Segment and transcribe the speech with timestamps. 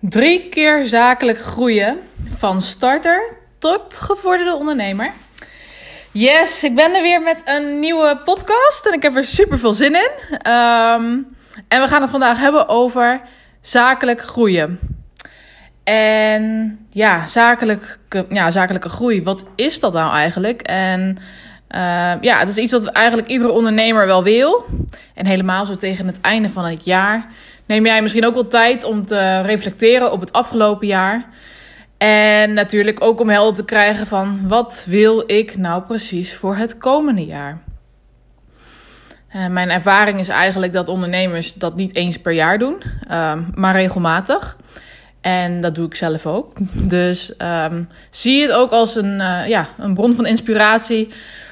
[0.00, 1.98] Drie keer zakelijk groeien
[2.36, 5.12] van starter tot gevorderde ondernemer.
[6.12, 9.72] Yes, ik ben er weer met een nieuwe podcast en ik heb er super veel
[9.72, 10.10] zin in.
[10.52, 11.26] Um,
[11.68, 13.20] en we gaan het vandaag hebben over
[13.60, 14.78] zakelijk groeien.
[15.84, 20.62] En ja, zakelijke, ja, zakelijke groei, wat is dat nou eigenlijk?
[20.62, 21.18] En
[21.70, 24.64] uh, ja, het is iets wat eigenlijk iedere ondernemer wel wil.
[25.14, 27.26] En helemaal zo tegen het einde van het jaar
[27.68, 31.28] neem jij misschien ook wel tijd om te reflecteren op het afgelopen jaar.
[31.98, 36.78] En natuurlijk ook om helder te krijgen van wat wil ik nou precies voor het
[36.78, 37.58] komende jaar.
[39.36, 43.74] Uh, mijn ervaring is eigenlijk dat ondernemers dat niet eens per jaar doen, uh, maar
[43.74, 44.56] regelmatig.
[45.20, 46.52] En dat doe ik zelf ook.
[46.88, 51.08] Dus um, zie het ook als een, uh, ja, een bron van inspiratie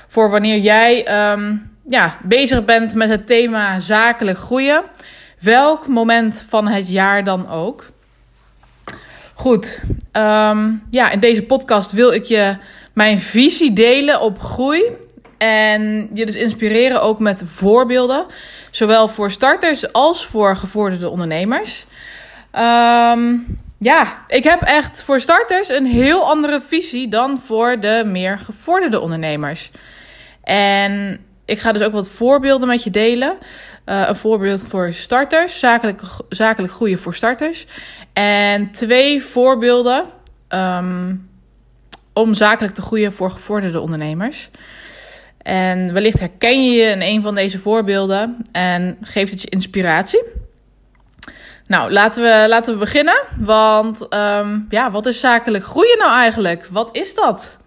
[0.09, 4.83] voor wanneer jij um, ja, bezig bent met het thema zakelijk groeien.
[5.41, 7.85] Welk moment van het jaar dan ook.
[9.35, 9.83] Goed,
[10.13, 12.57] um, ja, in deze podcast wil ik je
[12.93, 14.83] mijn visie delen op groei.
[15.38, 18.27] En je dus inspireren ook met voorbeelden.
[18.71, 21.87] Zowel voor starters als voor gevorderde ondernemers.
[22.55, 28.38] Um, ja, ik heb echt voor starters een heel andere visie dan voor de meer
[28.38, 29.71] gevorderde ondernemers.
[30.43, 33.39] En ik ga dus ook wat voorbeelden met je delen.
[33.87, 37.66] Uh, een voorbeeld voor starters, zakelijk, zakelijk groeien voor starters.
[38.13, 40.05] En twee voorbeelden
[40.49, 41.29] um,
[42.13, 44.51] om zakelijk te groeien voor gevorderde ondernemers.
[45.43, 50.23] En wellicht herken je je in een van deze voorbeelden en geeft het je inspiratie.
[51.66, 53.23] Nou, laten we, laten we beginnen.
[53.38, 56.69] Want um, ja, wat is zakelijk groeien nou eigenlijk?
[56.71, 57.59] Wat is dat?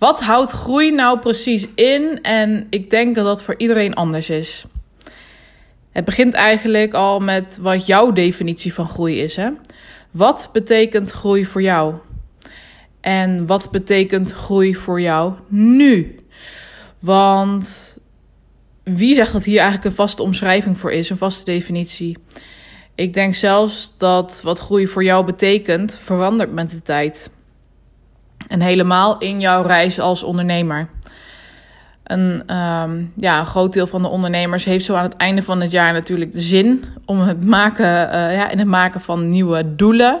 [0.00, 2.18] Wat houdt groei nou precies in?
[2.22, 4.64] En ik denk dat dat voor iedereen anders is.
[5.90, 9.36] Het begint eigenlijk al met wat jouw definitie van groei is.
[9.36, 9.50] Hè?
[10.10, 11.94] Wat betekent groei voor jou?
[13.00, 16.16] En wat betekent groei voor jou nu?
[16.98, 17.96] Want
[18.82, 22.16] wie zegt dat hier eigenlijk een vaste omschrijving voor is, een vaste definitie?
[22.94, 27.30] Ik denk zelfs dat wat groei voor jou betekent verandert met de tijd.
[28.50, 30.88] En helemaal in jouw reis als ondernemer.
[32.04, 35.60] Een, um, ja, een groot deel van de ondernemers heeft zo aan het einde van
[35.60, 39.74] het jaar natuurlijk de zin om het maken, uh, ja, in het maken van nieuwe
[39.74, 40.20] doelen.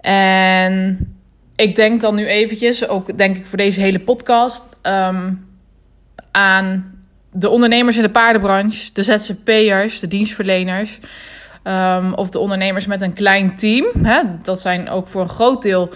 [0.00, 0.98] En
[1.56, 5.46] ik denk dan nu eventjes, ook denk ik voor deze hele podcast, um,
[6.30, 6.94] aan
[7.32, 10.98] de ondernemers in de paardenbranche, de ZZP'ers, de dienstverleners.
[11.64, 13.86] Um, of de ondernemers met een klein team.
[14.02, 14.22] Hè?
[14.42, 15.90] Dat zijn ook voor een groot deel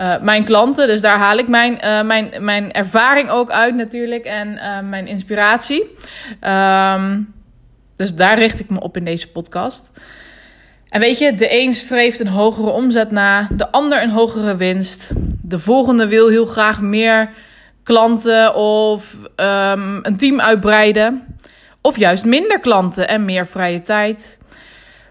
[0.00, 0.86] uh, mijn klanten.
[0.86, 5.06] Dus daar haal ik mijn, uh, mijn, mijn ervaring ook uit natuurlijk en uh, mijn
[5.06, 5.96] inspiratie.
[6.44, 7.34] Um,
[7.96, 9.90] dus daar richt ik me op in deze podcast.
[10.88, 15.10] En weet je, de een streeft een hogere omzet na, de ander een hogere winst.
[15.42, 17.30] De volgende wil heel graag meer
[17.82, 21.36] klanten of um, een team uitbreiden.
[21.80, 24.38] Of juist minder klanten en meer vrije tijd.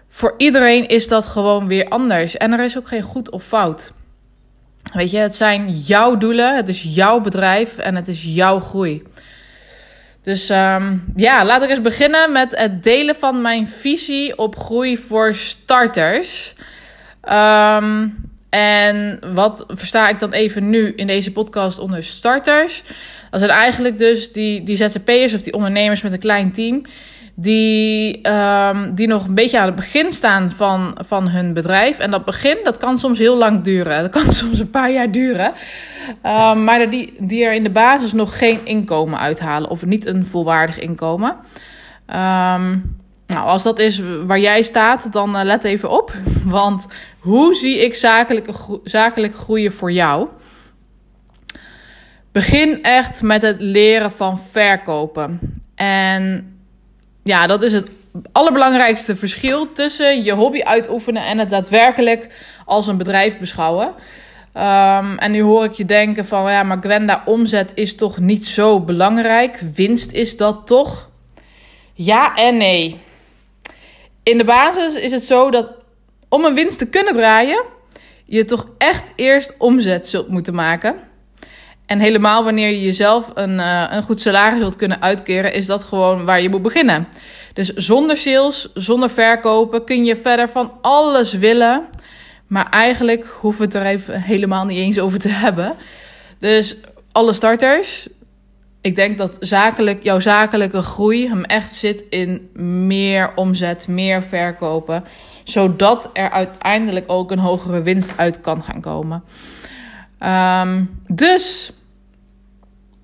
[0.08, 2.36] Voor iedereen is dat gewoon weer anders.
[2.36, 3.92] En er is ook geen goed of fout.
[4.92, 9.02] Weet je, het zijn jouw doelen, het is jouw bedrijf en het is jouw groei.
[10.22, 14.96] Dus um, ja, laat ik eens beginnen met het delen van mijn visie op groei
[14.96, 16.54] voor starters.
[17.30, 22.82] Um, en wat versta ik dan even nu in deze podcast onder starters?
[23.30, 26.82] Dat zijn eigenlijk dus die, die ZZP'ers of die ondernemers met een klein team
[27.34, 31.98] die, um, die nog een beetje aan het begin staan van, van hun bedrijf.
[31.98, 34.02] En dat begin, dat kan soms heel lang duren.
[34.02, 35.52] Dat kan soms een paar jaar duren.
[36.26, 39.70] Um, maar die, die er in de basis nog geen inkomen uithalen.
[39.70, 41.30] Of niet een volwaardig inkomen.
[42.06, 46.12] Um, nou, als dat is waar jij staat, dan uh, let even op.
[46.44, 46.86] Want
[47.18, 50.28] hoe zie ik zakelijke, zakelijk groeien voor jou?
[52.32, 55.40] Begin echt met het leren van verkopen.
[55.74, 56.54] En
[57.22, 57.90] ja, dat is het
[58.32, 62.28] allerbelangrijkste verschil tussen je hobby uitoefenen en het daadwerkelijk
[62.64, 63.86] als een bedrijf beschouwen.
[64.54, 68.46] Um, en nu hoor ik je denken van ja, maar Gwenda, omzet is toch niet
[68.46, 69.62] zo belangrijk?
[69.74, 71.10] Winst is dat toch?
[71.94, 73.00] Ja en nee.
[74.22, 75.72] In de basis is het zo dat
[76.28, 77.64] om een winst te kunnen draaien,
[78.24, 81.09] je toch echt eerst omzet zult moeten maken.
[81.90, 85.82] En helemaal wanneer je jezelf een, uh, een goed salaris wilt kunnen uitkeren, is dat
[85.82, 87.08] gewoon waar je moet beginnen.
[87.52, 91.84] Dus zonder sales, zonder verkopen kun je verder van alles willen.
[92.46, 95.74] Maar eigenlijk hoeven we het er even helemaal niet eens over te hebben.
[96.38, 96.76] Dus
[97.12, 98.08] alle starters,
[98.80, 105.04] ik denk dat zakelijk, jouw zakelijke groei hem echt zit in meer omzet, meer verkopen.
[105.44, 109.22] zodat er uiteindelijk ook een hogere winst uit kan gaan komen.
[110.18, 111.72] Ehm, dus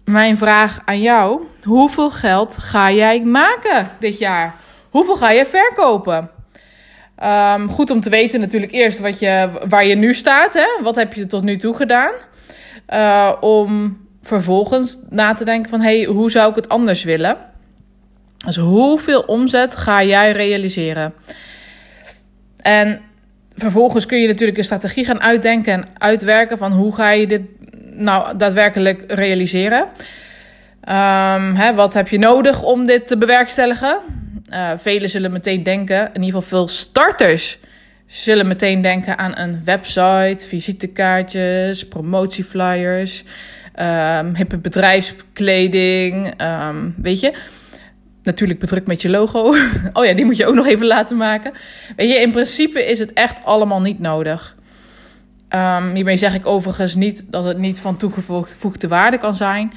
[0.07, 4.55] mijn vraag aan jou: hoeveel geld ga jij maken dit jaar?
[4.91, 6.31] Hoeveel ga je verkopen?
[7.17, 10.55] Ehm, goed om te weten natuurlijk eerst wat je, waar je nu staat.
[10.55, 10.83] Hè?
[10.83, 12.13] Wat heb je tot nu toe gedaan?
[12.95, 15.81] Uh, om vervolgens na te denken van...
[15.81, 17.37] hey, hoe zou ik het anders willen?
[18.47, 21.15] Dus hoeveel omzet ga jij realiseren?
[22.57, 23.01] En
[23.55, 26.59] vervolgens kun je natuurlijk een strategie gaan uitdenken en uitwerken...
[26.59, 27.43] van hoe ga je dit
[27.97, 29.81] nou daadwerkelijk realiseren?
[29.81, 34.01] Um, hè, wat heb je nodig om dit te bewerkstelligen?
[34.53, 37.59] Uh, velen zullen meteen denken, in ieder geval veel starters
[38.07, 43.25] zullen meteen denken aan een website, visitekaartjes, promotieflyers,
[43.81, 47.33] um, hippe bedrijfskleding, um, weet je.
[48.23, 49.55] Natuurlijk bedrukt met je logo.
[49.93, 51.53] oh ja, die moet je ook nog even laten maken.
[51.97, 54.57] Weet je, in principe is het echt allemaal niet nodig.
[55.51, 59.73] Um, hiermee zeg ik overigens niet dat het niet van toegevoegde waarde kan zijn.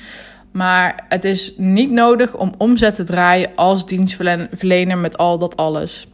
[0.51, 6.07] Maar het is niet nodig om omzet te draaien als dienstverlener met al dat alles.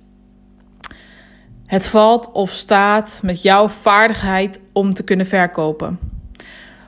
[1.65, 5.99] Het valt of staat met jouw vaardigheid om te kunnen verkopen.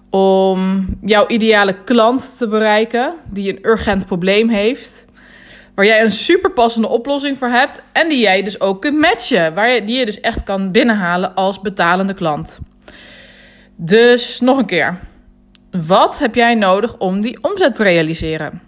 [0.09, 5.05] Om jouw ideale klant te bereiken die een urgent probleem heeft.
[5.77, 7.81] Waar jij een superpassende oplossing voor hebt.
[7.91, 9.53] En die jij dus ook kunt matchen.
[9.53, 12.59] Waar je, die je dus echt kan binnenhalen als betalende klant.
[13.75, 14.99] Dus nog een keer.
[15.71, 18.61] Wat heb jij nodig om die omzet te realiseren?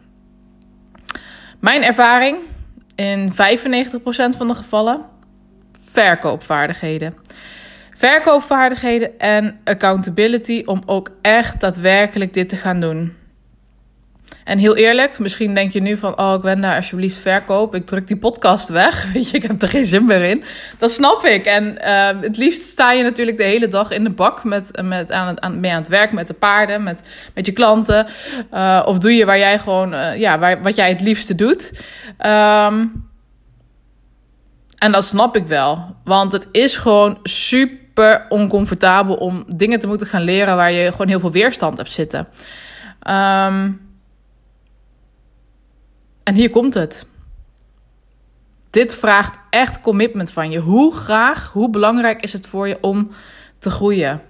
[1.59, 2.38] Mijn ervaring
[2.95, 3.35] in 95%
[4.38, 5.06] van de gevallen:
[5.91, 7.13] verkoopvaardigheden.
[7.95, 13.19] Verkoopvaardigheden en accountability om ook echt daadwerkelijk dit te gaan doen.
[14.49, 16.19] En heel eerlijk, misschien denk je nu van...
[16.19, 17.75] oh, daar alsjeblieft verkoop.
[17.75, 19.05] Ik druk die podcast weg.
[19.13, 20.43] Weet je, ik heb er geen zin meer in.
[20.77, 21.45] Dat snap ik.
[21.45, 24.43] En uh, het liefst sta je natuurlijk de hele dag in de bak...
[24.43, 27.01] met, met, aan, het, aan, mee aan het werk met de paarden, met,
[27.33, 28.07] met je klanten.
[28.53, 29.93] Uh, of doe je waar jij gewoon...
[29.93, 31.71] Uh, ja, waar, wat jij het liefste doet.
[32.25, 33.07] Um,
[34.77, 35.95] en dat snap ik wel.
[36.03, 39.15] Want het is gewoon super oncomfortabel...
[39.15, 40.55] om dingen te moeten gaan leren...
[40.55, 42.27] waar je gewoon heel veel weerstand hebt zitten.
[43.09, 43.87] Um,
[46.29, 47.05] en hier komt het.
[48.69, 50.59] Dit vraagt echt commitment van je.
[50.59, 53.11] Hoe graag, hoe belangrijk is het voor je om
[53.59, 54.21] te groeien?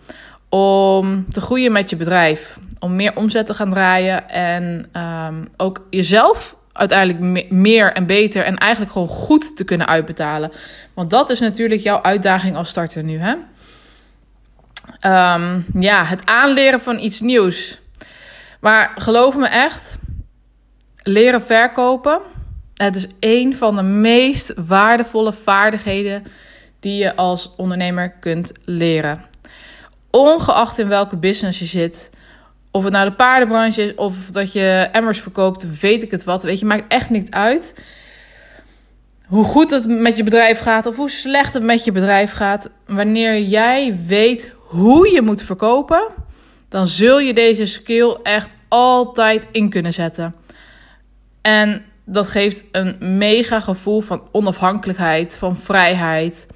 [0.50, 2.60] Om te groeien met je bedrijf.
[2.80, 4.30] Om meer omzet te gaan draaien.
[4.30, 10.52] En um, ook jezelf uiteindelijk meer en beter en eigenlijk gewoon goed te kunnen uitbetalen.
[10.94, 13.18] Want dat is natuurlijk jouw uitdaging als starter nu.
[13.18, 13.32] Hè?
[15.36, 17.82] Um, ja, het aanleren van iets nieuws.
[18.60, 20.00] Maar geloof me echt,
[21.10, 22.20] leren verkopen.
[22.76, 26.24] Het is een van de meest waardevolle vaardigheden
[26.80, 29.22] die je als ondernemer kunt leren.
[30.10, 32.10] Ongeacht in welke business je zit.
[32.72, 36.44] Of het nou de paardenbranche is of dat je emmers verkoopt, weet ik het wat.
[36.44, 37.74] Weet je, maakt echt niet uit
[39.30, 42.70] hoe goed het met je bedrijf gaat of hoe slecht het met je bedrijf gaat.
[42.88, 46.08] Wanneer jij weet hoe je moet verkopen,
[46.70, 50.36] dan zul je deze skill echt altijd in kunnen zetten.
[51.42, 56.48] En dat geeft een mega gevoel van onafhankelijkheid, van vrijheid.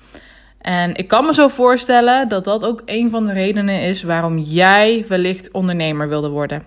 [0.58, 4.38] En ik kan me zo voorstellen dat dat ook een van de redenen is waarom
[4.38, 6.64] jij wellicht ondernemer wilde worden.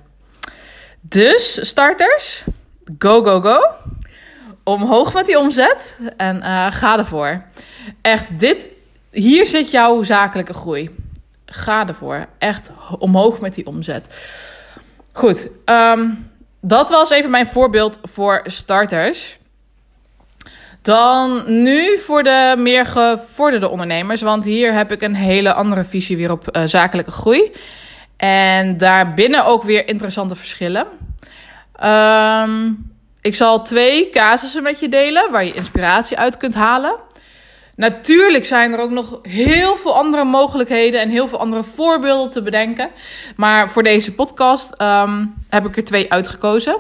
[1.00, 2.44] Dus starters,
[2.98, 3.58] go, go, go.
[4.64, 7.42] Omhoog met die omzet en uh, ga ervoor.
[8.00, 8.68] Echt, dit,
[9.10, 10.90] hier zit jouw zakelijke groei.
[11.46, 12.26] Ga ervoor.
[12.38, 14.14] Echt omhoog met die omzet.
[15.12, 19.38] Goed, um, dat was even mijn voorbeeld voor starters.
[20.82, 24.22] Dan nu voor de meer gevorderde ondernemers.
[24.22, 27.52] Want hier heb ik een hele andere visie weer op uh, zakelijke groei.
[28.16, 30.86] En daarbinnen ook weer interessante verschillen.
[31.84, 36.96] Um, ik zal twee casussen met je delen waar je inspiratie uit kunt halen.
[37.76, 42.42] Natuurlijk zijn er ook nog heel veel andere mogelijkheden en heel veel andere voorbeelden te
[42.42, 42.90] bedenken.
[43.36, 46.76] Maar voor deze podcast um, heb ik er twee uitgekozen.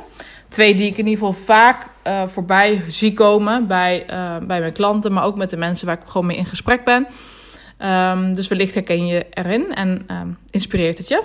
[0.48, 4.72] Twee die ik in ieder geval vaak uh, voorbij zie komen bij, uh, bij mijn
[4.72, 7.06] klanten, maar ook met de mensen waar ik gewoon mee in gesprek ben.
[7.84, 11.22] Um, dus wellicht herken je erin en um, inspireert het je.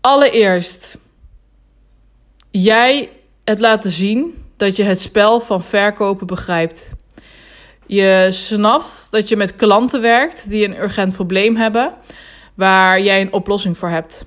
[0.00, 0.98] allereerst,
[2.50, 3.10] jij
[3.44, 6.88] het laten zien dat je het spel van verkopen begrijpt.
[7.86, 11.94] Je snapt dat je met klanten werkt die een urgent probleem hebben,
[12.54, 14.24] waar jij een oplossing voor hebt.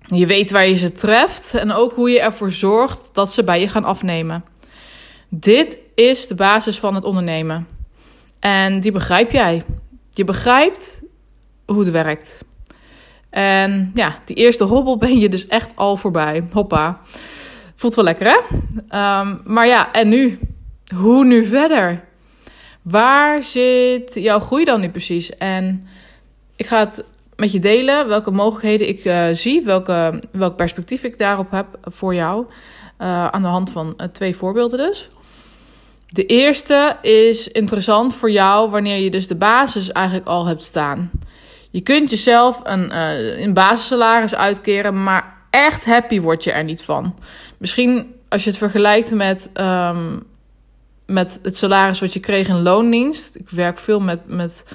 [0.00, 3.60] Je weet waar je ze treft en ook hoe je ervoor zorgt dat ze bij
[3.60, 4.44] je gaan afnemen.
[5.28, 7.66] Dit is de basis van het ondernemen.
[8.40, 9.62] En die begrijp jij.
[10.10, 11.00] Je begrijpt
[11.66, 12.44] hoe het werkt.
[13.30, 16.46] En ja, die eerste hobbel ben je dus echt al voorbij.
[16.52, 17.00] Hoppa.
[17.84, 19.20] Voelt wel lekker, hè?
[19.20, 20.38] Um, maar ja, en nu?
[20.94, 22.04] Hoe nu verder?
[22.82, 25.36] Waar zit jouw groei dan nu precies?
[25.36, 25.86] En
[26.56, 27.04] ik ga het
[27.36, 32.14] met je delen welke mogelijkheden ik uh, zie, welke, welk perspectief ik daarop heb voor
[32.14, 32.46] jou.
[33.00, 35.08] Uh, aan de hand van uh, twee voorbeelden dus.
[36.08, 41.10] De eerste is interessant voor jou wanneer je dus de basis eigenlijk al hebt staan.
[41.70, 42.98] Je kunt jezelf een,
[43.42, 47.14] een basissalaris uitkeren, maar echt happy word je er niet van.
[47.64, 50.22] Misschien als je het vergelijkt met, um,
[51.06, 53.34] met het salaris wat je kreeg in loondienst.
[53.34, 54.74] Ik werk veel met, met,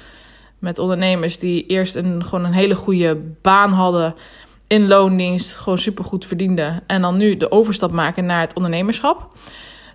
[0.58, 4.14] met ondernemers die eerst een, gewoon een hele goede baan hadden
[4.66, 6.82] in loondienst, gewoon supergoed verdienden.
[6.86, 9.28] En dan nu de overstap maken naar het ondernemerschap.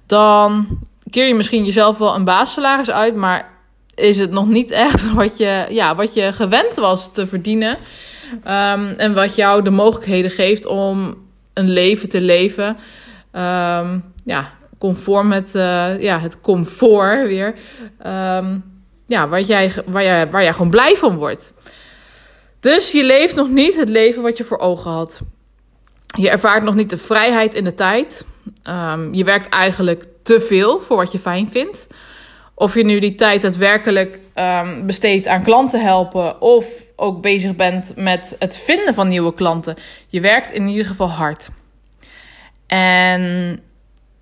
[0.06, 0.68] Dan
[1.10, 3.50] keer je misschien jezelf wel een basissalaris uit, maar
[3.96, 7.78] is het nog niet echt wat je, ja, wat je gewend was te verdienen.
[8.32, 11.24] Um, en wat jou de mogelijkheden geeft om
[11.56, 12.68] een leven te leven.
[13.32, 17.56] Um, ja, conform met uh, ja, het comfort weer.
[18.06, 18.64] Um,
[19.08, 21.54] ja, waar jij, waar, jij, waar jij gewoon blij van wordt.
[22.60, 25.22] Dus je leeft nog niet het leven wat je voor ogen had.
[26.18, 28.26] Je ervaart nog niet de vrijheid in de tijd.
[28.70, 31.88] Um, je werkt eigenlijk te veel voor wat je fijn vindt.
[32.56, 36.42] Of je nu die tijd daadwerkelijk um, besteedt aan klanten helpen.
[36.42, 39.76] Of ook bezig bent met het vinden van nieuwe klanten.
[40.08, 41.50] Je werkt in ieder geval hard.
[42.68, 43.60] En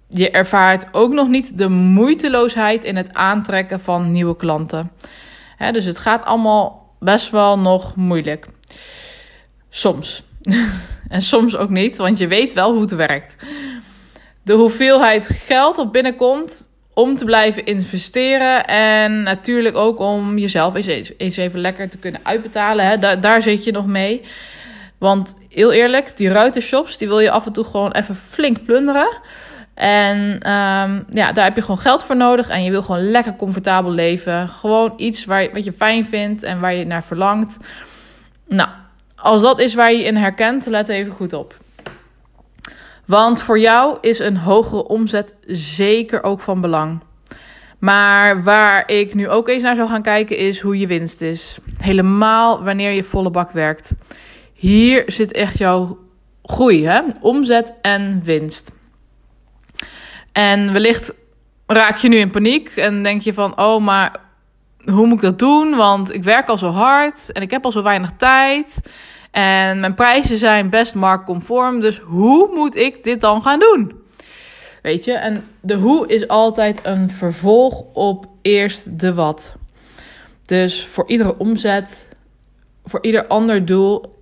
[0.09, 4.91] je ervaart ook nog niet de moeiteloosheid in het aantrekken van nieuwe klanten.
[5.71, 8.47] Dus het gaat allemaal best wel nog moeilijk.
[9.69, 10.23] Soms.
[11.09, 13.35] en soms ook niet, want je weet wel hoe het werkt.
[14.43, 18.65] De hoeveelheid geld dat binnenkomt om te blijven investeren.
[18.65, 22.85] En natuurlijk ook om jezelf eens, eens even lekker te kunnen uitbetalen.
[22.85, 22.97] Hè.
[22.97, 24.21] Daar, daar zit je nog mee.
[24.97, 29.17] Want heel eerlijk, die ruitershops, die wil je af en toe gewoon even flink plunderen.
[29.73, 32.49] En um, ja, daar heb je gewoon geld voor nodig.
[32.49, 34.49] En je wil gewoon lekker comfortabel leven.
[34.49, 37.57] Gewoon iets waar, wat je fijn vindt en waar je naar verlangt.
[38.47, 38.69] Nou,
[39.15, 41.55] als dat is waar je in herkent, let even goed op.
[43.05, 46.99] Want voor jou is een hogere omzet zeker ook van belang.
[47.79, 51.57] Maar waar ik nu ook eens naar zou gaan kijken is hoe je winst is.
[51.77, 53.91] Helemaal wanneer je volle bak werkt.
[54.53, 55.97] Hier zit echt jouw
[56.43, 57.01] groei, hè?
[57.21, 58.71] omzet en winst.
[60.31, 61.13] En wellicht
[61.67, 64.15] raak je nu in paniek en denk je van, oh, maar
[64.85, 65.75] hoe moet ik dat doen?
[65.75, 68.79] Want ik werk al zo hard en ik heb al zo weinig tijd.
[69.33, 71.79] En mijn prijzen zijn best marktconform.
[71.79, 74.01] Dus hoe moet ik dit dan gaan doen?
[74.81, 79.55] Weet je, en de hoe is altijd een vervolg op eerst de wat.
[80.45, 82.07] Dus voor iedere omzet,
[82.85, 84.15] voor ieder ander doel,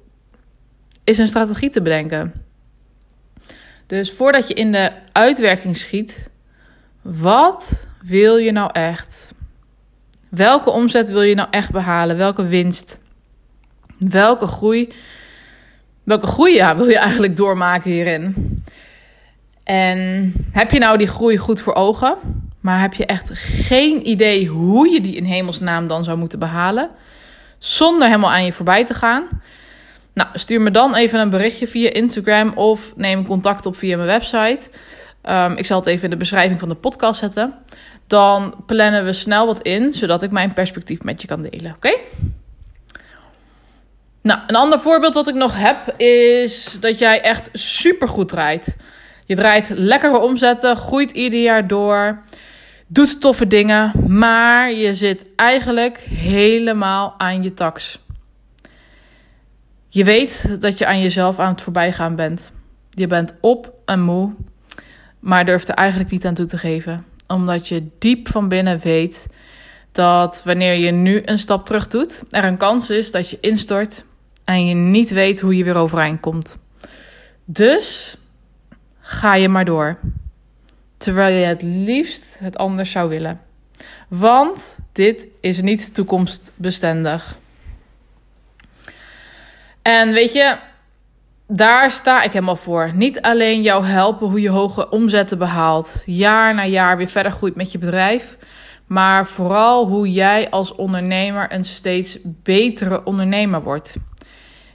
[1.03, 2.34] is een strategie te bedenken.
[3.86, 6.30] Dus voordat je in de uitwerking schiet,
[7.01, 9.34] wat wil je nou echt?
[10.30, 12.18] Welke omzet wil je nou echt behalen?
[12.18, 13.00] Welke winst?
[14.10, 14.93] Welke groei,
[16.03, 18.36] welke groei ja, wil je eigenlijk doormaken hierin?
[19.63, 22.17] En heb je nou die groei goed voor ogen,
[22.60, 26.89] maar heb je echt geen idee hoe je die in hemelsnaam dan zou moeten behalen,
[27.58, 29.24] zonder helemaal aan je voorbij te gaan?
[30.13, 34.08] Nou, stuur me dan even een berichtje via Instagram of neem contact op via mijn
[34.08, 34.70] website.
[35.29, 37.53] Um, ik zal het even in de beschrijving van de podcast zetten.
[38.08, 41.74] Dan plannen we snel wat in, zodat ik mijn perspectief met je kan delen.
[41.75, 41.98] Oké?
[44.22, 48.78] Nou, een ander voorbeeld wat ik nog heb is dat jij echt super goed draait.
[49.25, 52.22] Je draait lekkere omzetten, groeit ieder jaar door,
[52.88, 58.00] doet toffe dingen, maar je zit eigenlijk helemaal aan je tax.
[59.88, 62.51] Je weet dat je aan jezelf aan het voorbijgaan bent.
[62.90, 64.34] Je bent op en moe,
[65.20, 67.06] maar durft er eigenlijk niet aan toe te geven.
[67.28, 69.28] Omdat je diep van binnen weet
[69.92, 74.04] dat wanneer je nu een stap terug doet, er een kans is dat je instort
[74.51, 76.60] en je niet weet hoe je weer overeind komt.
[77.46, 78.17] Dus
[79.00, 79.98] ga je maar door.
[80.98, 83.41] Terwijl je het liefst het anders zou willen.
[84.08, 87.38] Want dit is niet toekomstbestendig.
[89.81, 90.58] En weet je,
[91.48, 92.91] daar sta ik helemaal voor.
[92.93, 97.55] Niet alleen jou helpen hoe je hoge omzetten behaalt, jaar na jaar weer verder groeit
[97.55, 98.38] met je bedrijf,
[98.88, 103.96] maar vooral hoe jij als ondernemer een steeds betere ondernemer wordt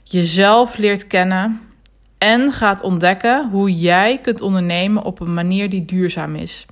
[0.09, 1.61] jezelf leert kennen
[2.17, 6.65] en gaat ontdekken hoe jij kunt ondernemen op een manier die duurzaam is.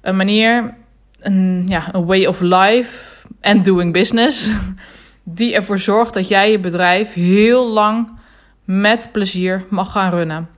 [0.00, 0.74] een manier,
[1.18, 4.48] een, ja, way of life en doing business,
[5.22, 8.18] die ervoor zorgt dat jij je bedrijf heel lang
[8.64, 10.48] met plezier mag gaan runnen.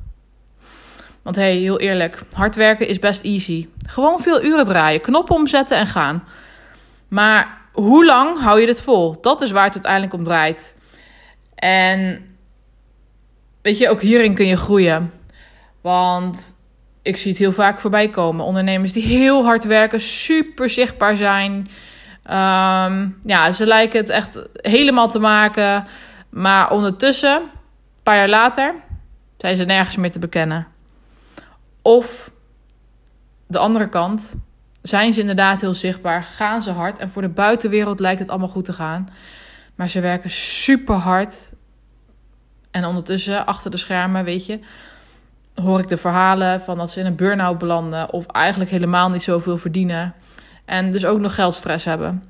[1.23, 3.69] Want hey, heel eerlijk, hard werken is best easy.
[3.87, 6.25] Gewoon veel uren draaien, knoppen omzetten en gaan.
[7.09, 9.21] Maar hoe lang hou je dit vol?
[9.21, 10.75] Dat is waar het uiteindelijk om draait.
[11.63, 12.25] En
[13.61, 15.13] weet je, ook hierin kun je groeien.
[15.81, 16.55] Want
[17.03, 18.45] ik zie het heel vaak voorbij komen.
[18.45, 21.53] Ondernemers die heel hard werken, super zichtbaar zijn.
[22.25, 25.87] Um, ja, ze lijken het echt helemaal te maken.
[26.29, 27.49] Maar ondertussen, een
[28.03, 28.75] paar jaar later,
[29.37, 30.67] zijn ze nergens meer te bekennen.
[31.83, 32.31] Of
[33.47, 34.35] de andere kant,
[34.81, 38.49] zijn ze inderdaad heel zichtbaar, gaan ze hard en voor de buitenwereld lijkt het allemaal
[38.49, 39.09] goed te gaan.
[39.75, 41.51] Maar ze werken super hard.
[42.71, 44.59] En ondertussen, achter de schermen, weet je,
[45.55, 49.23] hoor ik de verhalen van dat ze in een burn-out belanden of eigenlijk helemaal niet
[49.23, 50.15] zoveel verdienen.
[50.65, 52.23] En dus ook nog geldstress hebben.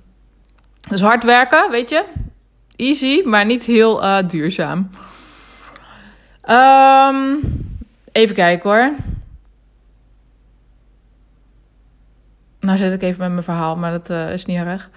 [0.89, 2.05] Dus hard werken, weet je,
[2.77, 4.91] easy, maar niet heel uh, duurzaam.
[6.51, 7.41] Um,
[8.13, 8.93] even kijken hoor.
[12.61, 14.91] Nou zit ik even met mijn verhaal, maar dat uh, is niet erg.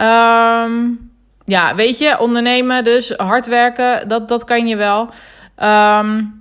[0.00, 1.11] Um,
[1.52, 5.00] ja, weet je, ondernemen, dus hard werken, dat, dat kan je wel.
[5.62, 6.40] Um,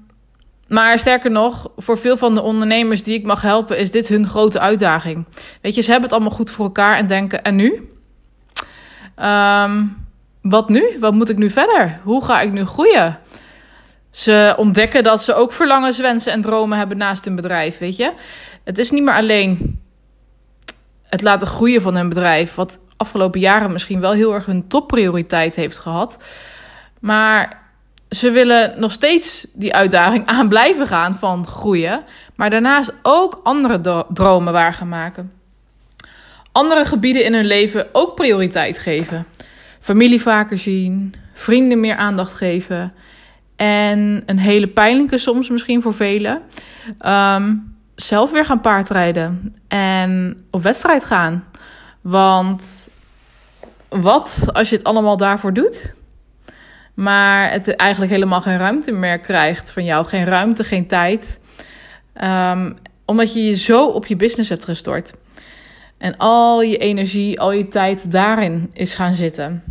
[0.68, 4.28] maar sterker nog, voor veel van de ondernemers die ik mag helpen, is dit hun
[4.28, 5.26] grote uitdaging.
[5.62, 7.90] Weet je, ze hebben het allemaal goed voor elkaar en denken: en nu?
[9.24, 10.08] Um,
[10.42, 10.98] wat nu?
[11.00, 12.00] Wat moet ik nu verder?
[12.04, 13.18] Hoe ga ik nu groeien?
[14.12, 17.78] Ze ontdekken dat ze ook verlangens, wensen en dromen hebben naast hun bedrijf.
[17.78, 18.12] Weet je,
[18.64, 19.80] het is niet meer alleen
[21.04, 25.56] het laten groeien van hun bedrijf, wat afgelopen jaren misschien wel heel erg hun topprioriteit
[25.56, 26.24] heeft gehad.
[27.00, 27.62] Maar
[28.10, 32.04] ze willen nog steeds die uitdaging aan blijven gaan van groeien,
[32.36, 35.32] maar daarnaast ook andere dromen waar gaan maken.
[36.52, 39.26] Andere gebieden in hun leven ook prioriteit geven.
[39.80, 42.94] Familie vaker zien, vrienden meer aandacht geven.
[43.56, 46.42] En een hele pijnlijke soms misschien voor velen.
[47.06, 51.44] Um, zelf weer gaan paardrijden en op wedstrijd gaan.
[52.02, 52.81] Want
[54.00, 55.94] wat als je het allemaal daarvoor doet?
[56.94, 60.06] maar het eigenlijk helemaal geen ruimte meer krijgt van jou.
[60.06, 61.40] Geen ruimte, geen tijd.
[62.24, 62.76] Um,
[63.06, 65.14] omdat je je zo op je business hebt gestort.
[65.98, 69.64] En al je energie, al je tijd daarin is gaan zitten.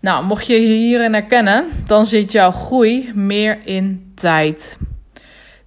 [0.00, 4.78] Nou, mocht je hierin herkennen, dan zit jouw groei meer in tijd.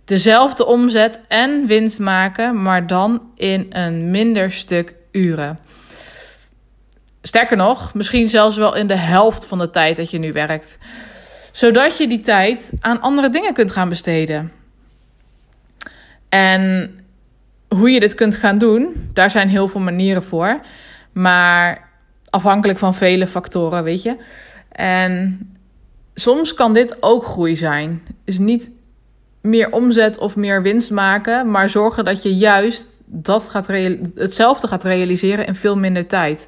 [0.06, 5.58] Dezelfde omzet en winst maken, maar dan in een minder stuk uren.
[7.26, 10.78] Sterker nog, misschien zelfs wel in de helft van de tijd dat je nu werkt.
[11.52, 14.52] Zodat je die tijd aan andere dingen kunt gaan besteden.
[16.30, 16.92] En
[17.68, 20.60] hoe je dit kunt gaan doen, daar zijn heel veel manieren voor.
[21.12, 21.90] Maar
[22.30, 24.16] afhankelijk van vele factoren, weet je.
[24.72, 25.40] En
[26.14, 28.04] soms kan dit ook groei zijn.
[28.26, 28.72] Dus niet
[29.42, 33.68] meer omzet of meer winst maken, maar zorgen dat je juist dat gaat
[34.14, 36.48] hetzelfde gaat realiseren in veel minder tijd.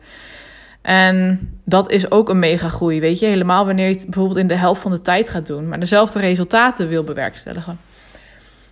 [0.86, 3.26] En dat is ook een mega groei, weet je.
[3.26, 6.20] Helemaal wanneer je het bijvoorbeeld in de helft van de tijd gaat doen, maar dezelfde
[6.20, 7.80] resultaten wil bewerkstelligen.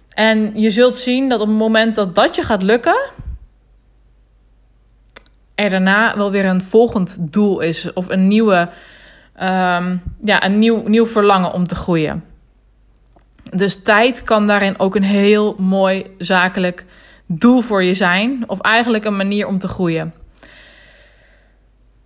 [0.10, 3.00] En je zult zien dat op het moment dat dat je gaat lukken,
[5.56, 8.70] er daarna wel weer een volgend doel is of een nieuwe,
[9.36, 12.24] um, ja, een nieuw, nieuw verlangen om te groeien.
[13.56, 16.86] Dus tijd kan daarin ook een heel mooi zakelijk
[17.26, 20.14] doel voor je zijn, of eigenlijk een manier om te groeien.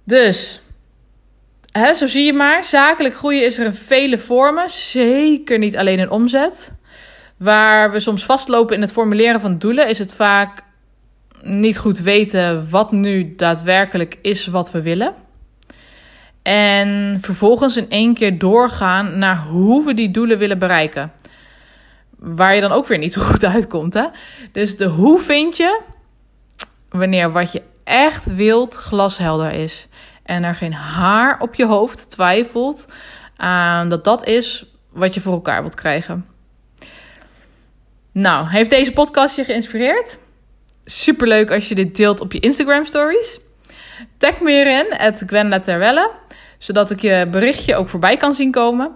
[0.08, 0.62] Dus,
[1.72, 4.70] hè, zo zie je maar, zakelijk groeien is er in vele vormen.
[4.70, 6.74] Zeker niet alleen in omzet.
[7.38, 10.62] Waar we soms vastlopen in het formuleren van doelen, is het vaak
[11.42, 15.14] niet goed weten wat nu daadwerkelijk is wat we willen.
[16.42, 21.12] En vervolgens in één keer doorgaan naar hoe we die doelen willen bereiken.
[22.18, 23.94] Waar je dan ook weer niet zo goed uitkomt.
[23.94, 24.06] Hè?
[24.52, 25.82] Dus de hoe vind je
[26.90, 29.88] wanneer wat je echt wilt glashelder is.
[30.24, 32.86] En er geen haar op je hoofd twijfelt
[33.38, 36.26] aan dat dat is wat je voor elkaar wilt krijgen.
[38.12, 40.20] Nou, heeft deze podcast je geïnspireerd?
[40.86, 43.40] Superleuk als je dit deelt op je Instagram stories.
[44.18, 46.12] Tag me het Gwenda Terwelle,
[46.58, 48.92] zodat ik je berichtje ook voorbij kan zien komen.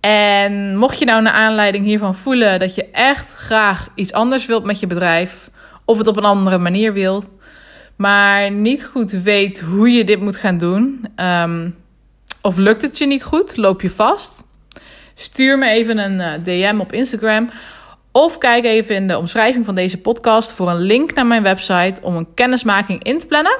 [0.00, 4.64] En mocht je nou naar aanleiding hiervan voelen dat je echt graag iets anders wilt
[4.64, 5.50] met je bedrijf,
[5.84, 7.26] of het op een andere manier wilt,
[8.00, 11.76] maar niet goed weet hoe je dit moet gaan doen, um,
[12.42, 14.44] of lukt het je niet goed, loop je vast,
[15.14, 17.50] stuur me even een eh, DM op Instagram.
[18.12, 22.02] Of kijk even in de omschrijving van deze podcast voor een link naar mijn website
[22.02, 23.58] om een kennismaking in te plannen.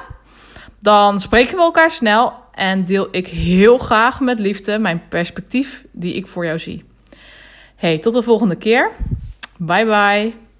[0.79, 6.13] Dan spreken we elkaar snel en deel ik heel graag met liefde mijn perspectief die
[6.13, 6.83] ik voor jou zie.
[7.75, 8.91] Hey, tot de volgende keer.
[9.57, 10.50] Bye bye.